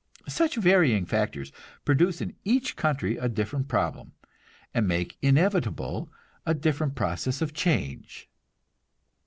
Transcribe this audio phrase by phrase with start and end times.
[0.27, 1.51] Such varying factors
[1.85, 4.13] produce in each country a different problem,
[4.73, 6.11] and make inevitable
[6.43, 8.27] a different process of change.